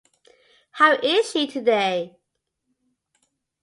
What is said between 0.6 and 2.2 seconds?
How is she today?